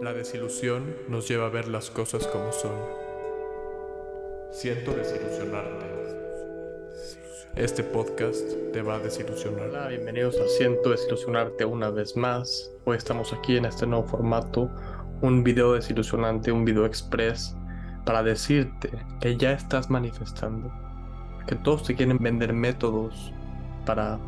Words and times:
La 0.00 0.14
desilusión 0.14 0.96
nos 1.08 1.28
lleva 1.28 1.44
a 1.44 1.50
ver 1.50 1.68
las 1.68 1.90
cosas 1.90 2.26
como 2.26 2.50
son. 2.52 2.72
Siento 4.50 4.92
desilusionarte. 4.92 5.84
Este 7.54 7.82
podcast 7.82 8.50
te 8.72 8.80
va 8.80 8.94
a 8.94 8.98
desilusionar. 9.00 9.68
Hola, 9.68 9.88
bienvenidos 9.88 10.40
a 10.40 10.48
Siento 10.48 10.88
desilusionarte 10.88 11.66
una 11.66 11.90
vez 11.90 12.16
más. 12.16 12.72
Hoy 12.86 12.96
estamos 12.96 13.34
aquí 13.34 13.58
en 13.58 13.66
este 13.66 13.86
nuevo 13.86 14.06
formato, 14.06 14.70
un 15.20 15.44
video 15.44 15.74
desilusionante, 15.74 16.50
un 16.50 16.64
video 16.64 16.86
express, 16.86 17.54
para 18.06 18.22
decirte 18.22 18.90
que 19.20 19.36
ya 19.36 19.52
estás 19.52 19.90
manifestando, 19.90 20.72
que 21.46 21.56
todos 21.56 21.82
te 21.82 21.94
quieren 21.94 22.16
vender 22.16 22.54
métodos 22.54 23.34
para 23.84 24.18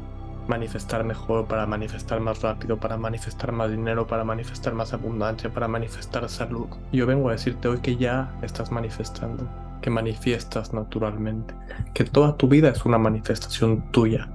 manifestar 0.48 1.04
mejor, 1.04 1.46
para 1.46 1.66
manifestar 1.66 2.20
más 2.20 2.42
rápido, 2.42 2.76
para 2.78 2.96
manifestar 2.96 3.52
más 3.52 3.70
dinero, 3.70 4.06
para 4.06 4.24
manifestar 4.24 4.74
más 4.74 4.92
abundancia, 4.92 5.52
para 5.52 5.68
manifestar 5.68 6.28
salud. 6.28 6.66
Yo 6.92 7.06
vengo 7.06 7.28
a 7.28 7.32
decirte 7.32 7.68
hoy 7.68 7.78
que 7.78 7.96
ya 7.96 8.32
estás 8.42 8.70
manifestando, 8.70 9.48
que 9.80 9.90
manifiestas 9.90 10.72
naturalmente, 10.72 11.54
que 11.94 12.04
toda 12.04 12.36
tu 12.36 12.48
vida 12.48 12.68
es 12.70 12.84
una 12.84 12.98
manifestación 12.98 13.90
tuya, 13.92 14.28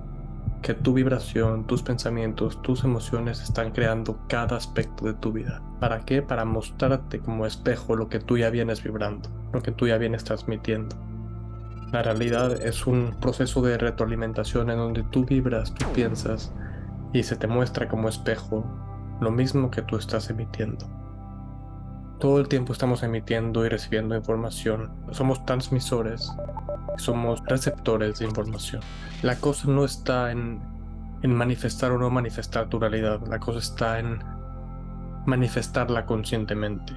que 0.62 0.74
tu 0.74 0.94
vibración, 0.94 1.66
tus 1.66 1.84
pensamientos, 1.84 2.62
tus 2.62 2.84
emociones 2.84 3.42
están 3.42 3.72
creando 3.72 4.20
cada 4.28 4.58
aspecto 4.58 5.06
de 5.06 5.14
tu 5.14 5.32
vida. 5.32 5.62
¿Para 5.80 6.00
qué? 6.00 6.22
Para 6.22 6.46
mostrarte 6.46 7.20
como 7.20 7.46
espejo 7.46 7.96
lo 7.96 8.10
que 8.10 8.20
tú 8.20 8.38
ya 8.38 8.50
vienes 8.50 8.84
vibrando, 8.84 9.30
lo 9.54 9.62
que 9.62 9.72
tú 9.72 9.88
ya 9.88 9.98
vienes 9.98 10.24
transmitiendo. 10.24 10.96
La 11.92 12.04
realidad 12.04 12.52
es 12.62 12.86
un 12.86 13.16
proceso 13.22 13.62
de 13.62 13.78
retroalimentación 13.78 14.70
en 14.70 14.78
donde 14.78 15.04
tú 15.04 15.24
vibras, 15.24 15.74
tú 15.74 15.86
piensas 15.94 16.52
y 17.14 17.24
se 17.24 17.38
te 17.38 17.48
muestra 17.48 17.88
como 17.88 18.10
espejo 18.10 18.66
lo 19.22 19.32
mismo 19.32 19.72
que 19.72 19.82
tú 19.84 19.96
estás 19.96 20.30
emitiendo. 20.30 20.86
Todo 22.20 22.40
el 22.42 22.50
tiempo 22.50 22.74
estamos 22.74 23.04
emitiendo 23.04 23.66
y 23.66 23.70
recibiendo 23.70 24.16
información. 24.16 24.92
Somos 25.12 25.46
transmisores, 25.46 26.30
somos 26.98 27.42
receptores 27.46 28.20
de 28.20 28.26
información. 28.26 28.82
La 29.22 29.38
cosa 29.38 29.70
no 29.70 29.86
está 29.86 30.32
en, 30.32 30.60
en 31.22 31.34
manifestar 31.34 31.92
o 31.92 31.98
no 31.98 32.10
manifestar 32.10 32.68
tu 32.68 32.80
realidad, 32.80 33.22
la 33.30 33.40
cosa 33.40 33.60
está 33.60 34.00
en 34.00 34.20
manifestarla 35.26 36.06
conscientemente, 36.06 36.94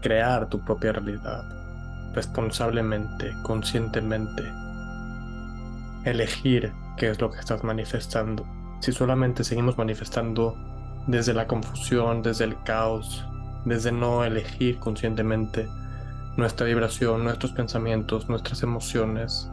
crear 0.00 0.48
tu 0.48 0.64
propia 0.64 0.92
realidad 0.92 1.61
responsablemente, 2.14 3.32
conscientemente, 3.42 4.42
elegir 6.04 6.72
qué 6.96 7.10
es 7.10 7.20
lo 7.20 7.30
que 7.30 7.40
estás 7.40 7.64
manifestando. 7.64 8.46
Si 8.80 8.92
solamente 8.92 9.44
seguimos 9.44 9.78
manifestando 9.78 10.56
desde 11.06 11.34
la 11.34 11.46
confusión, 11.46 12.22
desde 12.22 12.44
el 12.44 12.60
caos, 12.64 13.24
desde 13.64 13.92
no 13.92 14.24
elegir 14.24 14.78
conscientemente 14.78 15.68
nuestra 16.36 16.66
vibración, 16.66 17.24
nuestros 17.24 17.52
pensamientos, 17.52 18.28
nuestras 18.28 18.62
emociones, 18.62 19.50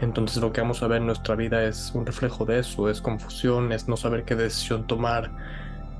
entonces 0.00 0.42
lo 0.42 0.52
que 0.52 0.60
vamos 0.60 0.82
a 0.82 0.88
ver 0.88 0.98
en 0.98 1.06
nuestra 1.06 1.34
vida 1.36 1.64
es 1.64 1.92
un 1.94 2.04
reflejo 2.04 2.44
de 2.44 2.58
eso, 2.58 2.90
es 2.90 3.00
confusión, 3.00 3.72
es 3.72 3.88
no 3.88 3.96
saber 3.96 4.24
qué 4.24 4.34
decisión 4.34 4.86
tomar. 4.86 5.30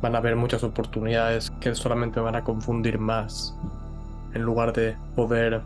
Van 0.03 0.15
a 0.15 0.19
haber 0.19 0.37
muchas 0.37 0.63
oportunidades 0.63 1.51
que 1.61 1.75
solamente 1.75 2.20
van 2.20 2.37
a 2.37 2.45
confundir 2.45 2.98
más 2.98 3.57
en 4.35 4.43
lugar 4.43 4.75
de 4.75 4.97
poder 5.15 5.63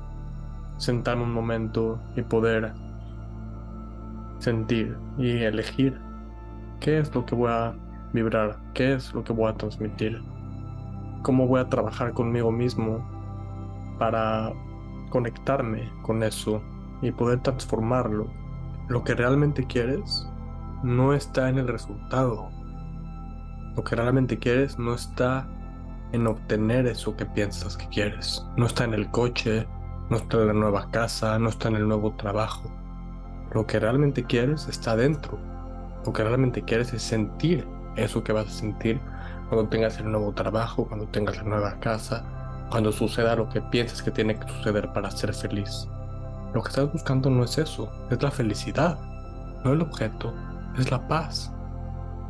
sentarme 0.81 1.25
un 1.25 1.33
momento 1.33 2.01
y 2.17 2.23
poder 2.23 2.73
sentir 4.39 4.97
y 5.19 5.43
elegir 5.43 6.01
qué 6.81 6.99
es 6.99 7.15
lo 7.15 7.27
que 7.27 7.35
voy 7.35 7.51
a 7.51 7.75
vibrar, 8.15 8.59
qué 8.73 8.95
es 8.95 9.13
lo 9.13 9.23
que 9.23 9.35
voy 9.35 9.51
a 9.51 9.55
transmitir, 9.55 10.23
cómo 11.23 11.47
voy 11.47 11.61
a 11.61 11.69
trabajar 11.69 12.15
conmigo 12.15 12.51
mismo 12.51 13.07
para 13.99 14.53
conectarme 15.11 15.93
con 16.03 16.23
eso 16.23 16.63
y 17.03 17.13
poder 17.13 17.41
transformarlo. 17.41 18.27
Lo 18.89 19.05
que 19.05 19.15
realmente 19.15 19.67
quieres 19.67 20.27
no 20.83 21.13
está 21.13 21.51
en 21.51 21.59
el 21.59 21.69
resultado. 21.69 22.49
Lo 23.77 23.85
que 23.85 23.97
realmente 23.97 24.39
quieres 24.39 24.79
no 24.79 24.95
está 24.95 25.47
en 26.13 26.27
obtener 26.27 26.87
eso 26.87 27.15
que 27.17 27.27
piensas 27.27 27.77
que 27.77 27.87
quieres. 27.89 28.45
No 28.57 28.65
está 28.65 28.85
en 28.85 28.95
el 28.95 29.11
coche, 29.11 29.69
no 30.11 30.17
está 30.17 30.39
en 30.39 30.49
la 30.49 30.53
nueva 30.53 30.91
casa, 30.91 31.39
no 31.39 31.49
está 31.49 31.69
en 31.69 31.77
el 31.77 31.87
nuevo 31.87 32.13
trabajo. 32.17 32.69
Lo 33.53 33.65
que 33.67 33.79
realmente 33.79 34.25
quieres 34.25 34.67
está 34.67 34.97
dentro. 34.97 35.39
Lo 36.05 36.13
que 36.13 36.25
realmente 36.25 36.63
quieres 36.63 36.93
es 36.93 37.03
sentir 37.03 37.67
eso 37.95 38.25
que 38.25 38.33
vas 38.33 38.49
a 38.49 38.51
sentir 38.51 39.01
cuando 39.49 39.69
tengas 39.69 39.99
el 39.99 40.11
nuevo 40.11 40.33
trabajo, 40.33 40.87
cuando 40.87 41.07
tengas 41.07 41.37
la 41.37 41.45
nueva 41.45 41.79
casa, 41.79 42.25
cuando 42.71 42.91
suceda 42.91 43.37
lo 43.37 43.49
que 43.49 43.61
piensas 43.61 44.03
que 44.03 44.11
tiene 44.11 44.37
que 44.37 44.49
suceder 44.49 44.93
para 44.93 45.11
ser 45.13 45.33
feliz. 45.33 45.89
Lo 46.55 46.63
que 46.63 46.71
estás 46.71 46.93
buscando 46.93 47.31
no 47.31 47.45
es 47.45 47.59
eso, 47.59 47.93
es 48.11 48.21
la 48.21 48.33
felicidad, 48.33 48.99
no 49.65 49.73
el 49.73 49.83
objeto, 49.83 50.35
es 50.77 50.91
la 50.91 51.07
paz. 51.07 51.53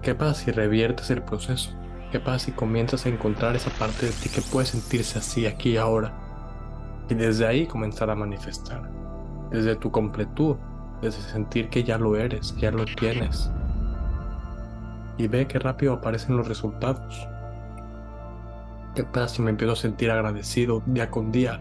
¿Qué 0.02 0.14
pasa 0.14 0.34
si 0.34 0.50
reviertes 0.50 1.10
el 1.10 1.22
proceso? 1.22 1.70
¿Qué 2.12 2.20
pasa 2.20 2.46
si 2.46 2.52
comienzas 2.52 3.06
a 3.06 3.08
encontrar 3.08 3.56
esa 3.56 3.70
parte 3.70 4.06
de 4.06 4.12
ti 4.12 4.28
que 4.28 4.42
puede 4.42 4.66
sentirse 4.66 5.18
así 5.18 5.46
aquí 5.46 5.70
y 5.70 5.76
ahora? 5.78 6.12
Y 7.10 7.14
desde 7.14 7.44
ahí 7.44 7.66
comenzar 7.66 8.08
a 8.08 8.14
manifestar. 8.14 8.88
Desde 9.50 9.74
tu 9.76 9.90
completud. 9.90 10.56
Desde 11.02 11.20
sentir 11.22 11.68
que 11.68 11.82
ya 11.82 11.98
lo 11.98 12.16
eres, 12.16 12.54
ya 12.56 12.70
lo 12.70 12.84
tienes. 12.84 13.50
Y 15.18 15.26
ve 15.26 15.46
qué 15.46 15.58
rápido 15.58 15.94
aparecen 15.94 16.36
los 16.36 16.46
resultados. 16.46 17.26
¿Qué 18.94 19.02
pasa 19.04 19.36
si 19.36 19.42
me 19.42 19.50
empiezo 19.50 19.72
a 19.72 19.76
sentir 19.76 20.10
agradecido 20.10 20.82
día 20.86 21.10
con 21.10 21.32
día? 21.32 21.60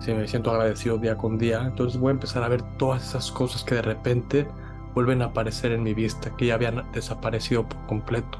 Si 0.00 0.12
me 0.12 0.28
siento 0.28 0.50
agradecido 0.50 0.98
día 0.98 1.16
con 1.16 1.38
día, 1.38 1.62
entonces 1.62 1.98
voy 1.98 2.10
a 2.10 2.12
empezar 2.12 2.42
a 2.42 2.48
ver 2.48 2.62
todas 2.78 3.08
esas 3.08 3.30
cosas 3.30 3.64
que 3.64 3.76
de 3.76 3.82
repente 3.82 4.48
vuelven 4.92 5.22
a 5.22 5.26
aparecer 5.26 5.72
en 5.72 5.82
mi 5.82 5.94
vista, 5.94 6.34
que 6.36 6.46
ya 6.46 6.54
habían 6.54 6.84
desaparecido 6.92 7.66
por 7.66 7.86
completo. 7.86 8.38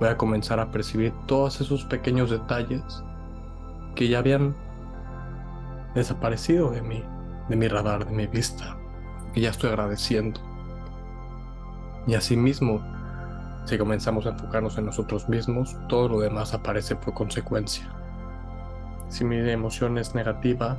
Voy 0.00 0.08
a 0.08 0.16
comenzar 0.16 0.58
a 0.58 0.70
percibir 0.70 1.12
todos 1.26 1.60
esos 1.60 1.84
pequeños 1.84 2.30
detalles 2.30 3.04
que 3.94 4.08
ya 4.08 4.18
habían 4.18 4.54
desaparecido 5.94 6.70
de 6.70 6.82
mí, 6.82 7.04
de 7.48 7.56
mi 7.56 7.68
radar, 7.68 8.06
de 8.06 8.12
mi 8.12 8.26
vista, 8.26 8.76
que 9.32 9.40
ya 9.40 9.50
estoy 9.50 9.70
agradeciendo. 9.70 10.40
Y 12.06 12.14
asimismo, 12.14 12.80
si 13.64 13.78
comenzamos 13.78 14.26
a 14.26 14.30
enfocarnos 14.30 14.78
en 14.78 14.86
nosotros 14.86 15.28
mismos, 15.28 15.76
todo 15.88 16.08
lo 16.08 16.20
demás 16.20 16.54
aparece 16.54 16.96
por 16.96 17.14
consecuencia. 17.14 17.88
Si 19.08 19.24
mi 19.24 19.36
emoción 19.50 19.98
es 19.98 20.14
negativa, 20.14 20.76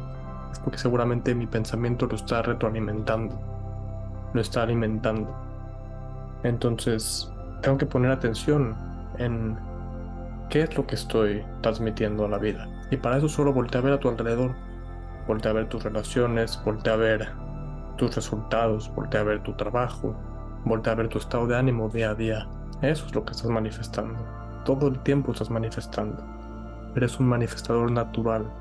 es 0.51 0.59
porque 0.59 0.77
seguramente 0.77 1.35
mi 1.35 1.47
pensamiento 1.47 2.07
lo 2.07 2.15
está 2.15 2.41
retroalimentando, 2.41 3.37
lo 4.33 4.41
está 4.41 4.63
alimentando. 4.63 5.33
Entonces, 6.43 7.31
tengo 7.61 7.77
que 7.77 7.85
poner 7.85 8.11
atención 8.11 8.75
en 9.17 9.57
qué 10.51 10.63
es 10.63 10.77
lo 10.77 10.85
que 10.85 10.95
estoy 10.95 11.45
transmitiendo 11.61 12.25
a 12.25 12.27
la 12.27 12.37
vida. 12.37 12.67
Y 12.91 12.97
para 12.97 13.17
eso 13.17 13.29
solo 13.29 13.53
voltea 13.53 13.79
a 13.79 13.83
ver 13.85 13.93
a 13.93 13.99
tu 13.99 14.09
alrededor. 14.09 14.53
Voltea 15.25 15.51
a 15.51 15.53
ver 15.55 15.69
tus 15.69 15.81
relaciones, 15.81 16.61
voltea 16.65 16.93
a 16.93 16.97
ver 16.97 17.31
tus 17.97 18.13
resultados, 18.13 18.93
voltea 18.93 19.21
a 19.21 19.23
ver 19.23 19.41
tu 19.43 19.53
trabajo, 19.53 20.13
voltea 20.65 20.91
a 20.91 20.97
ver 20.97 21.07
tu 21.07 21.19
estado 21.19 21.47
de 21.47 21.57
ánimo 21.57 21.87
día 21.87 22.09
a 22.09 22.15
día. 22.15 22.47
Eso 22.81 23.05
es 23.05 23.15
lo 23.15 23.23
que 23.23 23.31
estás 23.31 23.49
manifestando. 23.49 24.19
Todo 24.65 24.89
el 24.89 24.99
tiempo 25.03 25.31
estás 25.31 25.49
manifestando. 25.49 26.21
Eres 26.97 27.17
un 27.17 27.27
manifestador 27.27 27.89
natural. 27.89 28.51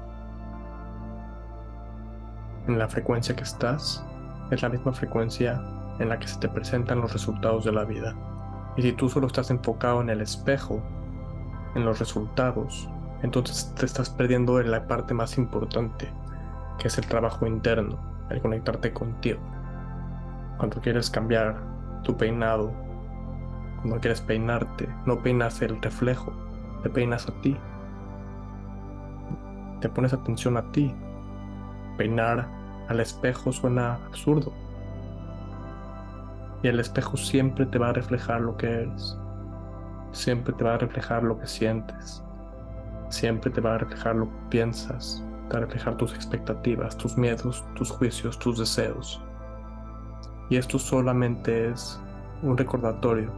En 2.69 2.79
la 2.79 2.87
frecuencia 2.87 3.35
que 3.35 3.43
estás, 3.43 4.07
es 4.53 4.63
la 4.63 4.69
misma 4.69 4.93
frecuencia 4.93 5.61
en 5.99 6.09
la 6.09 6.21
que 6.21 6.29
se 6.29 6.39
te 6.39 6.49
presentan 6.49 7.01
los 7.01 7.13
resultados 7.13 7.65
de 7.65 7.73
la 7.73 7.85
vida. 7.85 8.15
Y 8.77 8.83
si 8.83 8.93
tú 8.93 9.09
solo 9.09 9.27
estás 9.27 9.51
enfocado 9.51 10.01
en 10.01 10.11
el 10.11 10.21
espejo, 10.21 10.81
en 11.75 11.85
los 11.85 11.99
resultados, 11.99 12.89
entonces 13.23 13.75
te 13.75 13.87
estás 13.87 14.11
perdiendo 14.11 14.61
en 14.61 14.71
la 14.71 14.87
parte 14.87 15.15
más 15.15 15.39
importante, 15.39 16.09
que 16.79 16.89
es 16.89 16.99
el 16.99 17.07
trabajo 17.07 17.47
interno, 17.47 17.99
el 18.31 18.41
conectarte 18.41 18.93
contigo. 18.93 19.41
Cuando 20.57 20.81
quieres 20.81 21.11
cambiar 21.11 21.57
tu 22.03 22.17
peinado, 22.17 22.73
cuando 23.81 24.01
quieres 24.01 24.21
peinarte, 24.21 24.89
no 25.07 25.23
peinas 25.23 25.61
el 25.63 25.81
reflejo, 25.81 26.33
te 26.83 26.91
peinas 26.91 27.29
a 27.29 27.33
ti. 27.41 27.57
Te 29.81 29.89
pones 29.89 30.13
atención 30.13 30.57
a 30.57 30.71
ti. 30.73 30.95
Peinar 31.97 32.49
al 32.89 33.01
espejo 33.01 33.53
suena 33.53 33.95
absurdo. 34.07 34.53
Y 36.63 36.69
el 36.69 36.81
espejo 36.81 37.17
siempre 37.17 37.67
te 37.67 37.79
va 37.79 37.89
a 37.89 37.93
reflejar 37.93 38.41
lo 38.43 38.57
que 38.57 38.67
eres. 38.67 39.17
Siempre 40.13 40.53
te 40.55 40.65
va 40.65 40.75
a 40.75 40.79
reflejar 40.79 41.23
lo 41.23 41.39
que 41.39 41.47
sientes 41.47 42.23
siempre 43.11 43.51
te 43.51 43.61
va 43.61 43.75
a 43.75 43.79
reflejar 43.79 44.17
lo 44.17 44.27
que 44.27 44.37
piensas, 44.49 45.23
te 45.49 45.55
va 45.55 45.59
a 45.59 45.67
reflejar 45.67 45.97
tus 45.97 46.15
expectativas, 46.15 46.97
tus 46.97 47.19
miedos, 47.19 47.65
tus 47.75 47.91
juicios, 47.91 48.39
tus 48.39 48.59
deseos. 48.59 49.21
Y 50.49 50.57
esto 50.57 50.79
solamente 50.79 51.71
es 51.71 52.01
un 52.43 52.57
recordatorio 52.57 53.31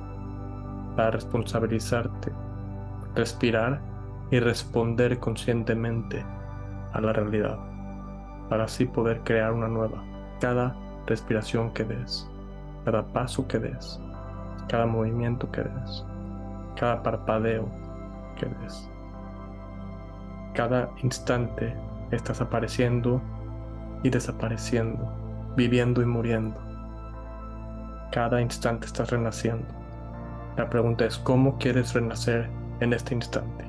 para 0.97 1.11
responsabilizarte 1.11 2.33
respirar 3.15 3.81
y 4.31 4.41
responder 4.41 5.19
conscientemente 5.19 6.25
a 6.93 7.01
la 7.01 7.13
realidad, 7.13 7.59
para 8.49 8.65
así 8.65 8.87
poder 8.87 9.21
crear 9.21 9.53
una 9.53 9.69
nueva. 9.69 10.03
Cada 10.41 10.75
respiración 11.07 11.73
que 11.73 11.85
des, 11.85 12.27
cada 12.85 13.03
paso 13.03 13.47
que 13.49 13.59
des, 13.59 14.01
cada 14.69 14.87
movimiento 14.87 15.51
que 15.51 15.63
des, 15.63 16.05
cada 16.77 17.03
parpadeo 17.03 17.69
que 18.37 18.47
des. 18.47 18.89
Cada 20.55 20.91
instante 21.03 21.75
estás 22.11 22.41
apareciendo 22.41 23.21
y 24.03 24.11
desapareciendo, 24.11 25.11
viviendo 25.57 26.03
y 26.03 26.07
muriendo. 26.07 26.61
Cada 28.11 28.41
instante 28.41 28.87
estás 28.87 29.11
renaciendo. 29.11 29.67
La 30.57 30.69
pregunta 30.69 31.07
es, 31.07 31.17
¿cómo 31.19 31.57
quieres 31.59 31.95
renacer 31.95 32.51
en 32.81 32.93
este 32.93 33.15
instante? 33.15 33.65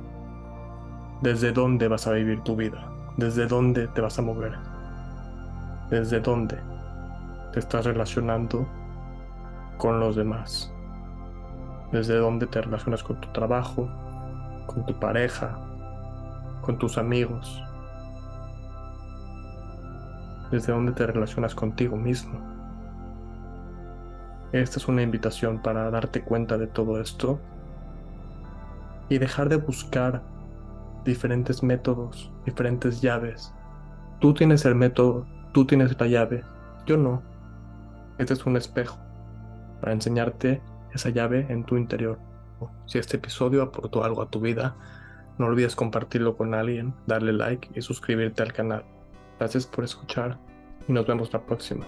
¿Desde 1.22 1.54
dónde 1.54 1.88
vas 1.88 2.08
a 2.08 2.12
vivir 2.12 2.42
tu 2.42 2.58
vida? 2.58 2.92
¿Desde 3.16 3.48
dónde 3.48 3.88
te 3.88 4.02
vas 4.02 4.20
a 4.20 4.22
mover? 4.22 4.58
¿Desde 5.90 6.20
dónde 6.20 6.58
te 7.54 7.60
estás 7.60 7.86
relacionando 7.86 8.68
con 9.78 10.02
los 10.02 10.18
demás? 10.18 10.74
¿Desde 11.94 12.18
dónde 12.18 12.48
te 12.48 12.60
relacionas 12.60 13.04
con 13.04 13.22
tu 13.22 13.31
trabajo, 13.34 13.88
con 14.66 14.84
tu 14.84 15.00
pareja, 15.00 15.60
con 16.63 16.80
tus 16.80 16.98
amigos? 16.98 17.63
¿Desde 20.50 20.74
dónde 20.74 20.94
te 20.94 21.06
relacionas 21.06 21.54
contigo 21.54 21.95
mismo? 21.95 22.40
Esta 24.54 24.80
es 24.80 24.88
una 24.88 25.04
invitación 25.04 25.62
para 25.62 25.92
darte 25.92 26.24
cuenta 26.24 26.57
de 26.57 26.66
todo 26.66 27.00
esto 27.00 27.40
y 29.07 29.19
dejar 29.19 29.50
de 29.50 29.57
buscar 29.57 30.24
diferentes 31.06 31.62
métodos, 31.62 32.31
diferentes 32.44 33.01
llaves. 33.01 33.54
Tú 34.19 34.34
tienes 34.34 34.66
el 34.66 34.74
método, 34.74 35.28
tú 35.51 35.63
tienes 35.68 35.95
la 36.00 36.07
llave, 36.07 36.44
yo 36.88 36.98
no. 36.98 37.22
Este 38.18 38.34
es 38.34 38.44
un 38.48 38.57
espejo 38.57 38.98
para 39.80 39.94
enseñarte 39.94 40.60
esa 40.94 41.10
llave 41.10 41.45
en 41.50 41.63
tu 41.63 41.78
interior. 41.78 42.19
Si 42.86 42.98
este 42.98 43.18
episodio 43.18 43.62
aportó 43.62 44.04
algo 44.04 44.22
a 44.22 44.30
tu 44.30 44.40
vida, 44.40 44.75
no 45.38 45.48
olvides 45.48 45.75
compartirlo 45.75 46.38
con 46.38 46.54
alguien, 46.54 46.94
darle 47.07 47.34
like 47.34 47.69
y 47.75 47.81
suscribirte 47.81 48.44
al 48.44 48.54
canal. 48.54 48.86
Gracias 49.40 49.66
por 49.66 49.84
escuchar 49.84 50.38
y 50.88 50.94
nos 50.94 51.07
vemos 51.07 51.34
la 51.34 51.45
próxima. 51.45 51.86